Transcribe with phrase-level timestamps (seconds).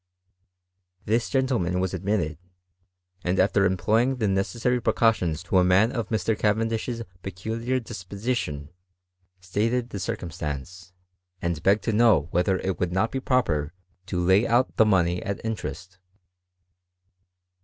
[1.05, 2.39] This gentleman was admitted;
[3.23, 6.35] and, after employing the necessary precautions to a man of Mr.
[6.35, 8.71] Cavendish's peculiar disposition,
[9.41, 10.91] stated the circumstance,
[11.39, 13.73] and beg ged to know whether it would not be proper
[14.07, 15.99] to lay out the money at interest.